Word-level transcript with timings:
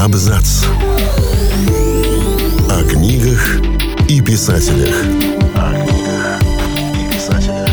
Абзац. 0.00 0.64
О 2.70 2.84
книгах 2.88 3.60
и 4.08 4.22
писателях. 4.22 4.94
О 5.54 5.74
книгах 5.74 6.40
и 6.94 7.14
писателях. 7.14 7.68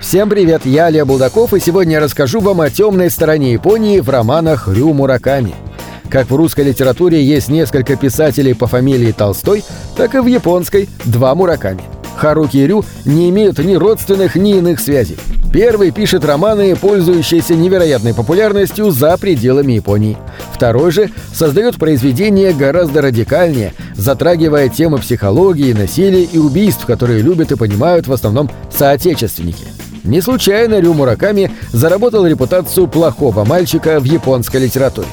Всем 0.00 0.28
привет, 0.28 0.66
я 0.66 0.86
Олег 0.86 1.06
Булдаков, 1.06 1.54
и 1.54 1.60
сегодня 1.60 1.92
я 1.92 2.00
расскажу 2.00 2.40
вам 2.40 2.60
о 2.60 2.68
темной 2.68 3.10
стороне 3.10 3.52
Японии 3.52 4.00
в 4.00 4.08
романах 4.08 4.66
Рю 4.66 4.92
Мураками. 4.92 5.54
Как 6.08 6.28
в 6.28 6.34
русской 6.34 6.64
литературе 6.64 7.24
есть 7.24 7.48
несколько 7.48 7.94
писателей 7.94 8.54
по 8.54 8.66
фамилии 8.66 9.12
Толстой, 9.12 9.62
так 9.96 10.16
и 10.16 10.18
в 10.18 10.26
японской 10.26 10.88
два 11.04 11.32
Мураками. 11.36 11.82
Харуки 12.16 12.56
и 12.56 12.66
Рю 12.66 12.84
не 13.04 13.30
имеют 13.30 13.60
ни 13.60 13.76
родственных, 13.76 14.34
ни 14.34 14.58
иных 14.58 14.80
связей. 14.80 15.16
Первый 15.52 15.90
пишет 15.90 16.24
романы, 16.24 16.76
пользующиеся 16.76 17.54
невероятной 17.54 18.14
популярностью 18.14 18.92
за 18.92 19.16
пределами 19.18 19.72
Японии. 19.72 20.16
Второй 20.52 20.92
же 20.92 21.10
создает 21.34 21.76
произведения 21.76 22.52
гораздо 22.52 23.02
радикальнее, 23.02 23.74
затрагивая 23.94 24.68
темы 24.68 24.98
психологии, 24.98 25.72
насилия 25.72 26.22
и 26.22 26.38
убийств, 26.38 26.86
которые 26.86 27.22
любят 27.22 27.50
и 27.50 27.56
понимают 27.56 28.06
в 28.06 28.12
основном 28.12 28.48
соотечественники. 28.70 29.64
Не 30.04 30.20
случайно 30.20 30.78
Рю 30.78 30.94
Мураками 30.94 31.50
заработал 31.72 32.26
репутацию 32.26 32.86
плохого 32.86 33.44
мальчика 33.44 33.98
в 33.98 34.04
японской 34.04 34.58
литературе. 34.58 35.08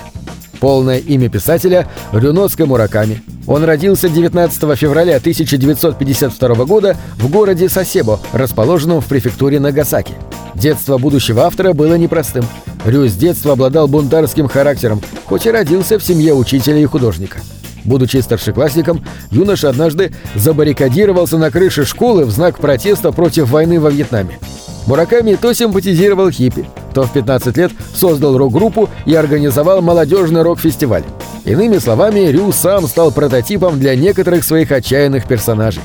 Полное 0.59 0.99
имя 0.99 1.29
писателя– 1.29 1.87
Рюноска 2.11 2.65
Мураками. 2.67 3.21
Он 3.47 3.63
родился 3.63 4.09
19 4.09 4.77
февраля 4.77 5.15
1952 5.17 6.65
года 6.65 6.97
в 7.15 7.29
городе 7.29 7.69
Сосебо, 7.69 8.19
расположенном 8.33 8.99
в 8.99 9.05
префектуре 9.05 9.59
Нагасаки. 9.59 10.13
Детство 10.53 10.97
будущего 10.97 11.43
автора 11.43 11.73
было 11.73 11.95
непростым. 11.95 12.45
Рю 12.85 13.07
с 13.07 13.13
детства 13.13 13.53
обладал 13.53 13.87
бунтарским 13.87 14.47
характером, 14.49 15.01
хоть 15.25 15.45
и 15.45 15.51
родился 15.51 15.97
в 15.97 16.03
семье 16.03 16.33
учителя 16.33 16.77
и 16.77 16.85
художника. 16.85 17.39
Будучи 17.85 18.17
старшеклассником, 18.17 19.03
юноша 19.31 19.69
однажды 19.69 20.11
забаррикадировался 20.35 21.37
на 21.37 21.49
крыше 21.49 21.85
школы 21.85 22.25
в 22.25 22.31
знак 22.31 22.59
протеста 22.59 23.13
против 23.13 23.49
войны 23.49 23.79
во 23.79 23.89
Вьетнаме. 23.89 24.39
Мураками 24.87 25.35
то 25.35 25.53
симпатизировал 25.53 26.31
хиппи, 26.31 26.65
то 26.93 27.03
в 27.03 27.13
15 27.13 27.55
лет 27.55 27.71
создал 27.95 28.37
рок-группу 28.37 28.89
и 29.05 29.13
организовал 29.13 29.81
молодежный 29.81 30.41
рок-фестиваль. 30.41 31.03
Иными 31.47 31.77
словами, 31.77 32.27
Рю 32.27 32.51
сам 32.51 32.87
стал 32.87 33.09
прототипом 33.13 33.79
для 33.79 33.95
некоторых 33.95 34.43
своих 34.43 34.69
отчаянных 34.73 35.25
персонажей. 35.29 35.81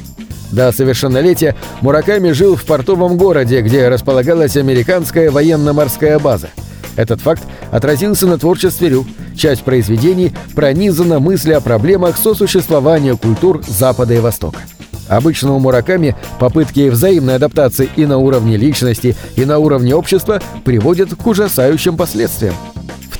До 0.50 0.72
совершеннолетия 0.72 1.54
Мураками 1.82 2.32
жил 2.32 2.56
в 2.56 2.64
портовом 2.64 3.16
городе, 3.16 3.60
где 3.62 3.88
располагалась 3.88 4.56
американская 4.56 5.30
военно-морская 5.30 6.18
база. 6.18 6.48
Этот 6.96 7.20
факт 7.20 7.44
отразился 7.70 8.26
на 8.26 8.38
творчестве 8.38 8.88
Рю. 8.88 9.06
Часть 9.36 9.62
произведений 9.62 10.32
пронизана 10.56 11.20
мысли 11.20 11.52
о 11.52 11.60
проблемах 11.60 12.16
сосуществования 12.16 13.16
культур 13.16 13.62
Запада 13.64 14.14
и 14.14 14.18
Востока. 14.18 14.58
Обычно 15.08 15.54
у 15.54 15.60
Мураками 15.60 16.16
попытки 16.40 16.88
взаимной 16.88 17.36
адаптации 17.36 17.88
и 17.94 18.04
на 18.04 18.18
уровне 18.18 18.56
личности, 18.56 19.14
и 19.36 19.44
на 19.44 19.58
уровне 19.58 19.94
общества 19.94 20.42
приводят 20.64 21.14
к 21.14 21.24
ужасающим 21.24 21.96
последствиям. 21.96 22.54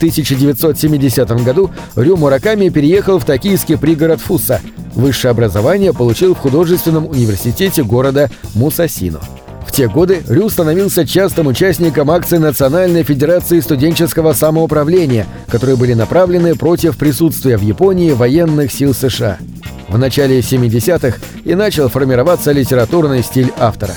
В 0.02 0.04
1970 0.04 1.30
году 1.44 1.70
Рю 1.94 2.16
Мураками 2.16 2.70
переехал 2.70 3.20
в 3.20 3.24
токийский 3.24 3.78
пригород 3.78 4.20
Фуса. 4.20 4.60
Высшее 4.96 5.30
образование 5.30 5.92
получил 5.92 6.34
в 6.34 6.38
художественном 6.38 7.06
университете 7.06 7.84
города 7.84 8.28
Мусасино. 8.56 9.20
В 9.64 9.70
те 9.70 9.86
годы 9.86 10.24
Рю 10.28 10.50
становился 10.50 11.06
частым 11.06 11.46
участником 11.46 12.10
акций 12.10 12.40
Национальной 12.40 13.04
Федерации 13.04 13.60
студенческого 13.60 14.32
самоуправления, 14.32 15.24
которые 15.46 15.76
были 15.76 15.94
направлены 15.94 16.56
против 16.56 16.98
присутствия 16.98 17.56
в 17.56 17.62
Японии 17.62 18.10
военных 18.10 18.72
сил 18.72 18.94
США. 18.94 19.38
В 19.86 19.98
начале 19.98 20.40
70-х 20.40 21.18
и 21.44 21.54
начал 21.54 21.88
формироваться 21.88 22.50
литературный 22.50 23.22
стиль 23.22 23.52
автора. 23.56 23.94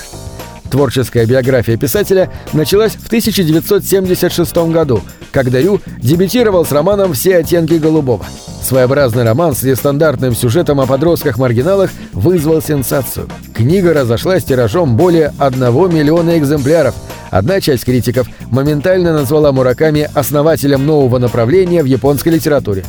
Творческая 0.69 1.25
биография 1.25 1.77
писателя 1.77 2.31
началась 2.53 2.93
в 2.93 3.07
1976 3.07 4.55
году, 4.71 5.01
когда 5.35 5.59
Рю 5.59 5.81
дебютировал 6.01 6.65
с 6.65 6.71
романом 6.71 7.11
«Все 7.11 7.37
оттенки 7.37 7.73
голубого». 7.73 8.25
Своеобразный 8.63 9.23
роман 9.23 9.53
с 9.53 9.63
нестандартным 9.63 10.33
сюжетом 10.33 10.79
о 10.79 10.85
подростках-маргиналах 10.85 11.91
вызвал 12.13 12.61
сенсацию. 12.61 13.27
Книга 13.53 13.93
разошлась 13.93 14.45
тиражом 14.45 14.95
более 14.95 15.33
1 15.37 15.59
миллиона 15.93 16.37
экземпляров. 16.39 16.95
Одна 17.31 17.59
часть 17.59 17.83
критиков 17.83 18.27
моментально 18.49 19.11
назвала 19.11 19.51
Мураками 19.51 20.09
основателем 20.13 20.85
нового 20.85 21.19
направления 21.19 21.83
в 21.83 21.85
японской 21.85 22.29
литературе. 22.29 22.85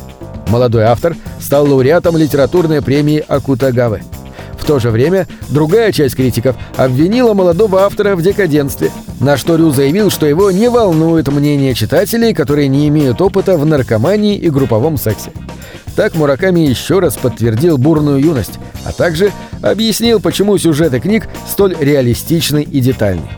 Молодой 0.47 0.83
автор 0.83 1.17
стал 1.41 1.67
лауреатом 1.67 2.15
литературной 2.15 2.81
премии 2.81 3.23
Акутагавы. 3.27 4.03
В 4.67 4.69
то 4.69 4.79
же 4.79 4.91
время 4.91 5.27
другая 5.47 5.93
часть 5.93 6.17
критиков 6.17 6.57
обвинила 6.75 7.33
молодого 7.33 7.83
автора 7.83 8.17
в 8.17 8.21
декаденстве, 8.21 8.91
на 9.21 9.37
что 9.37 9.55
Рю 9.55 9.71
заявил, 9.71 10.11
что 10.11 10.25
его 10.25 10.51
не 10.51 10.69
волнует 10.69 11.29
мнение 11.29 11.73
читателей, 11.73 12.33
которые 12.33 12.67
не 12.67 12.89
имеют 12.89 13.21
опыта 13.21 13.57
в 13.57 13.65
наркомании 13.65 14.35
и 14.35 14.49
групповом 14.49 14.97
сексе. 14.97 15.31
Так 15.95 16.15
Мураками 16.15 16.59
еще 16.59 16.99
раз 16.99 17.15
подтвердил 17.15 17.77
бурную 17.77 18.19
юность, 18.19 18.59
а 18.83 18.91
также 18.91 19.31
объяснил, 19.61 20.19
почему 20.19 20.57
сюжеты 20.57 20.99
книг 20.99 21.29
столь 21.49 21.77
реалистичны 21.79 22.61
и 22.61 22.81
детальны. 22.81 23.29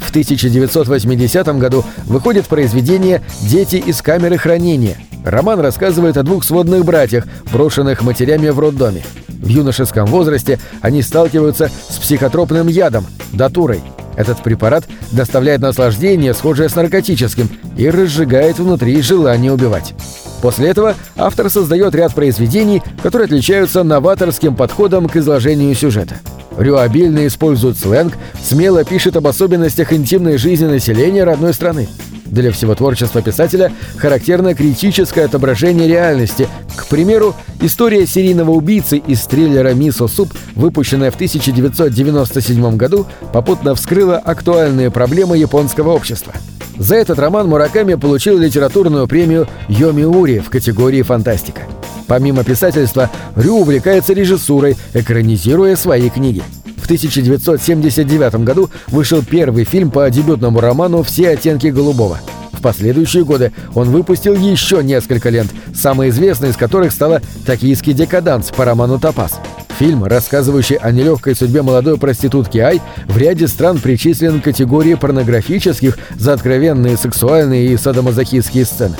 В 0.00 0.10
1980 0.10 1.48
году 1.58 1.84
выходит 2.04 2.46
произведение 2.46 3.22
«Дети 3.40 3.74
из 3.74 4.00
камеры 4.02 4.38
хранения». 4.38 4.98
Роман 5.24 5.58
рассказывает 5.58 6.16
о 6.16 6.22
двух 6.22 6.44
сводных 6.44 6.84
братьях, 6.84 7.26
брошенных 7.52 8.02
матерями 8.02 8.50
в 8.50 8.60
роддоме. 8.60 9.02
В 9.46 9.48
юношеском 9.48 10.06
возрасте 10.06 10.58
они 10.80 11.02
сталкиваются 11.02 11.70
с 11.88 11.98
психотропным 11.98 12.66
ядом– 12.66 13.06
датурой. 13.32 13.80
Этот 14.16 14.42
препарат 14.42 14.86
доставляет 15.12 15.60
наслаждение, 15.60 16.34
схожее 16.34 16.68
с 16.68 16.74
наркотическим, 16.74 17.48
и 17.76 17.88
разжигает 17.88 18.58
внутри 18.58 19.00
желание 19.02 19.52
убивать. 19.52 19.94
После 20.42 20.70
этого 20.70 20.96
автор 21.14 21.48
создает 21.48 21.94
ряд 21.94 22.12
произведений, 22.12 22.82
которые 23.04 23.26
отличаются 23.26 23.84
новаторским 23.84 24.56
подходом 24.56 25.08
к 25.08 25.14
изложению 25.14 25.76
сюжета. 25.76 26.16
Рю 26.58 26.78
обильно 26.78 27.24
использует 27.24 27.78
сленг, 27.78 28.14
смело 28.42 28.82
пишет 28.82 29.16
об 29.16 29.28
особенностях 29.28 29.92
интимной 29.92 30.38
жизни 30.38 30.66
населения 30.66 31.22
родной 31.22 31.54
страны. 31.54 31.86
Для 32.26 32.50
всего 32.52 32.74
творчества 32.74 33.22
писателя 33.22 33.72
характерно 33.96 34.54
критическое 34.54 35.24
отображение 35.24 35.88
реальности. 35.88 36.48
К 36.74 36.86
примеру, 36.86 37.34
история 37.60 38.06
серийного 38.06 38.50
убийцы 38.50 38.98
из 38.98 39.22
триллера 39.26 39.74
«Мисо 39.74 40.08
Суп», 40.08 40.32
выпущенная 40.54 41.10
в 41.10 41.14
1997 41.14 42.76
году, 42.76 43.06
попутно 43.32 43.74
вскрыла 43.74 44.18
актуальные 44.18 44.90
проблемы 44.90 45.38
японского 45.38 45.92
общества. 45.92 46.32
За 46.78 46.94
этот 46.96 47.18
роман 47.18 47.48
Мураками 47.48 47.94
получил 47.94 48.38
литературную 48.38 49.06
премию 49.06 49.48
Йомиури 49.68 50.40
в 50.40 50.50
категории 50.50 51.02
«Фантастика». 51.02 51.62
Помимо 52.06 52.44
писательства, 52.44 53.10
Рю 53.34 53.56
увлекается 53.56 54.12
режиссурой, 54.12 54.76
экранизируя 54.94 55.74
свои 55.74 56.08
книги. 56.08 56.42
В 56.86 56.88
1979 56.88 58.44
году 58.44 58.70
вышел 58.86 59.20
первый 59.20 59.64
фильм 59.64 59.90
по 59.90 60.08
дебютному 60.08 60.60
роману 60.60 61.02
«Все 61.02 61.30
оттенки 61.30 61.66
голубого». 61.66 62.20
В 62.52 62.62
последующие 62.62 63.24
годы 63.24 63.50
он 63.74 63.90
выпустил 63.90 64.34
еще 64.34 64.84
несколько 64.84 65.28
лент, 65.28 65.50
самой 65.74 66.10
известной 66.10 66.50
из 66.50 66.56
которых 66.56 66.92
стала 66.92 67.22
«Токийский 67.44 67.92
декаданс» 67.92 68.52
по 68.52 68.64
роману 68.64 69.00
«Топаз». 69.00 69.40
Фильм, 69.80 70.04
рассказывающий 70.04 70.76
о 70.76 70.92
нелегкой 70.92 71.34
судьбе 71.34 71.62
молодой 71.62 71.98
проститутки 71.98 72.58
Ай, 72.58 72.80
в 73.08 73.18
ряде 73.18 73.48
стран 73.48 73.80
причислен 73.80 74.40
к 74.40 74.44
категории 74.44 74.94
порнографических 74.94 75.98
за 76.14 76.34
откровенные 76.34 76.96
сексуальные 76.96 77.72
и 77.72 77.76
садомазохистские 77.76 78.64
сцены. 78.64 78.94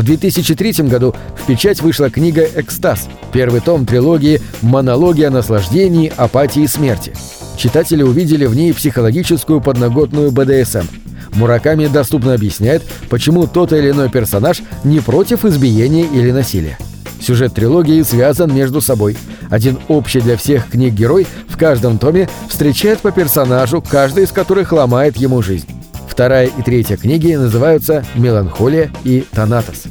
В 0.00 0.02
2003 0.02 0.88
году 0.88 1.14
в 1.36 1.44
печать 1.44 1.82
вышла 1.82 2.08
книга 2.08 2.42
«Экстаз», 2.56 3.06
первый 3.34 3.60
том 3.60 3.84
трилогии 3.84 4.40
«Монология 4.62 5.28
о 5.28 5.30
наслаждении, 5.30 6.10
апатии 6.16 6.62
и 6.62 6.66
смерти». 6.66 7.12
Читатели 7.58 8.02
увидели 8.02 8.46
в 8.46 8.56
ней 8.56 8.72
психологическую 8.72 9.60
подноготную 9.60 10.30
БДСМ. 10.30 10.86
Мураками 11.34 11.86
доступно 11.86 12.32
объясняет, 12.32 12.82
почему 13.10 13.46
тот 13.46 13.74
или 13.74 13.90
иной 13.90 14.08
персонаж 14.08 14.62
не 14.84 15.00
против 15.00 15.44
избиения 15.44 16.06
или 16.06 16.30
насилия. 16.30 16.78
Сюжет 17.20 17.52
трилогии 17.52 18.00
связан 18.00 18.54
между 18.54 18.80
собой. 18.80 19.18
Один 19.50 19.78
общий 19.88 20.22
для 20.22 20.38
всех 20.38 20.70
книг 20.70 20.94
герой 20.94 21.26
в 21.46 21.58
каждом 21.58 21.98
томе 21.98 22.26
встречает 22.48 23.00
по 23.00 23.12
персонажу, 23.12 23.84
каждый 23.86 24.24
из 24.24 24.32
которых 24.32 24.72
ломает 24.72 25.18
ему 25.18 25.42
жизнь. 25.42 25.79
Вторая 26.20 26.48
и 26.48 26.62
третья 26.62 26.98
книги 26.98 27.32
называются 27.32 28.04
«Меланхолия» 28.14 28.90
и 29.04 29.24
«Танатос». 29.32 29.84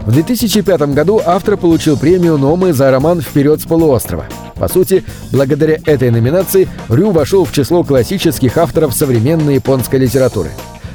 В 0.00 0.10
2005 0.10 0.80
году 0.94 1.22
автор 1.24 1.56
получил 1.56 1.96
премию 1.96 2.38
Номы 2.38 2.72
за 2.72 2.90
роман 2.90 3.20
«Вперед 3.20 3.60
с 3.60 3.66
полуострова». 3.66 4.24
По 4.56 4.66
сути, 4.66 5.04
благодаря 5.30 5.78
этой 5.86 6.10
номинации 6.10 6.66
Рю 6.88 7.12
вошел 7.12 7.44
в 7.44 7.52
число 7.52 7.84
классических 7.84 8.58
авторов 8.58 8.92
современной 8.92 9.54
японской 9.54 10.00
литературы. 10.00 10.50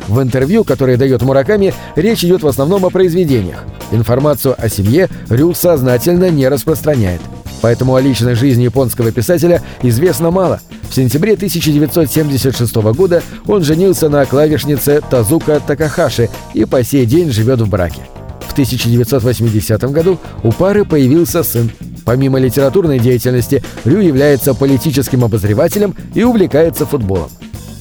В 0.09 0.21
интервью, 0.21 0.65
которое 0.65 0.97
дает 0.97 1.21
Мураками, 1.21 1.73
речь 1.95 2.25
идет 2.25 2.43
в 2.43 2.47
основном 2.47 2.83
о 2.83 2.89
произведениях. 2.89 3.63
Информацию 3.91 4.55
о 4.57 4.67
семье 4.67 5.07
Рю 5.29 5.53
сознательно 5.53 6.29
не 6.29 6.49
распространяет. 6.49 7.21
Поэтому 7.61 7.95
о 7.95 8.01
личной 8.01 8.35
жизни 8.35 8.63
японского 8.63 9.13
писателя 9.13 9.61
известно 9.81 10.31
мало. 10.31 10.59
В 10.89 10.95
сентябре 10.95 11.33
1976 11.33 12.75
года 12.75 13.21
он 13.47 13.63
женился 13.63 14.09
на 14.09 14.25
клавишнице 14.25 15.01
Тазука 15.09 15.59
Такахаши 15.59 16.29
и 16.53 16.65
по 16.65 16.83
сей 16.83 17.05
день 17.05 17.31
живет 17.31 17.59
в 17.61 17.69
браке. 17.69 18.01
В 18.41 18.53
1980 18.53 19.81
году 19.91 20.19
у 20.43 20.51
пары 20.51 20.85
появился 20.85 21.43
сын. 21.43 21.71
Помимо 22.05 22.39
литературной 22.39 22.99
деятельности, 22.99 23.63
Рю 23.83 23.99
является 23.99 24.53
политическим 24.53 25.23
обозревателем 25.23 25.95
и 26.13 26.23
увлекается 26.23 26.85
футболом. 26.85 27.29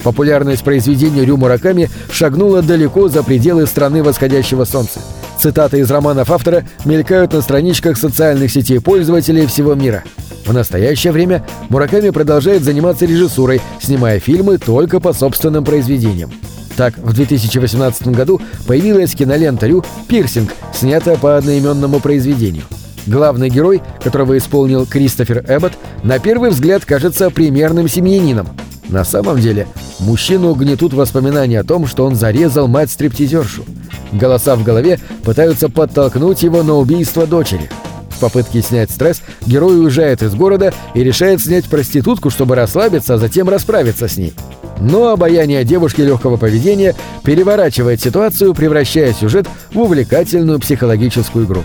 Популярность 0.03 0.65
произведений 0.65 1.25
Рю 1.25 1.37
Мураками 1.37 1.89
шагнула 2.11 2.63
далеко 2.63 3.09
за 3.09 3.23
пределы 3.23 3.67
страны 3.67 4.03
восходящего 4.03 4.65
солнца. 4.65 5.01
Цитаты 5.39 5.81
из 5.81 5.91
романов 5.91 6.31
автора 6.31 6.65
мелькают 6.85 7.33
на 7.33 7.43
страничках 7.43 7.97
социальных 7.97 8.51
сетей 8.51 8.81
пользователей 8.81 9.47
всего 9.47 9.75
мира. 9.75 10.05
В 10.45 10.53
настоящее 10.53 11.13
время 11.13 11.45
Мураками 11.69 12.11
продолжает 12.11 12.63
заниматься 12.63 13.07
режиссурой, 13.07 13.61
снимая 13.81 14.21
фильмы 14.21 14.59
только 14.59 15.01
по 15.01 15.13
собственным 15.13 15.65
произведениям. 15.65 16.33
Так, 16.77 16.99
в 16.99 17.13
2018 17.13 18.09
году 18.09 18.41
появилась 18.67 19.15
кинолента 19.15 19.67
Рю 19.67 19.85
«Пирсинг», 20.09 20.53
снятая 20.75 21.17
по 21.17 21.37
одноименному 21.37 22.01
произведению. 22.01 22.65
Главный 23.07 23.49
герой, 23.49 23.83
которого 24.03 24.37
исполнил 24.37 24.87
Кристофер 24.87 25.45
Эббот, 25.49 25.73
на 26.03 26.19
первый 26.19 26.51
взгляд 26.51 26.85
кажется 26.85 27.31
примерным 27.31 27.89
семьянином. 27.89 28.49
На 28.89 29.05
самом 29.05 29.41
деле, 29.41 29.67
мужчину 29.99 30.55
гнетут 30.55 30.95
воспоминания 30.95 31.61
о 31.61 31.65
том, 31.65 31.87
что 31.87 32.05
он 32.05 32.15
зарезал 32.15 32.67
мать-стриптизершу. 32.67 33.65
Голоса 34.13 34.57
в 34.57 34.65
голове 34.65 34.99
пытаются 35.25 35.69
подтолкнуть 35.69 36.43
его 36.43 36.63
на 36.63 36.75
убийство 36.75 37.27
дочери. 37.27 37.71
В 38.15 38.21
попытке 38.21 38.63
снять 38.63 38.91
стресс 38.91 39.23
герой 39.47 39.81
уезжает 39.81 40.23
из 40.23 40.35
города 40.35 40.73
и 40.95 41.03
решает 41.03 41.41
снять 41.41 41.67
проститутку, 41.67 42.31
чтобы 42.31 42.55
расслабиться, 42.55 43.15
а 43.15 43.19
затем 43.19 43.49
расправиться 43.49 44.09
с 44.09 44.17
ней. 44.17 44.35
Но 44.81 45.09
обаяние 45.09 45.65
девушки 45.65 46.01
легкого 46.01 46.37
поведения 46.37 46.95
переворачивает 47.23 48.01
ситуацию, 48.01 48.55
превращая 48.55 49.13
сюжет 49.13 49.49
в 49.73 49.81
увлекательную 49.81 50.59
психологическую 50.59 51.47
игру. 51.47 51.63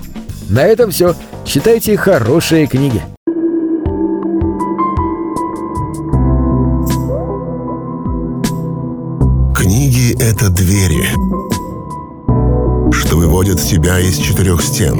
На 0.49 0.63
этом 0.63 0.91
все. 0.91 1.15
Читайте 1.45 1.95
хорошие 1.97 2.65
книги. 2.67 3.01
Книги— 9.55 10.15
это 10.19 10.49
двери, 10.49 11.09
что 12.91 13.17
выводят 13.17 13.61
тебя 13.61 13.99
из 13.99 14.17
четырех 14.17 14.61
стен. 14.61 14.99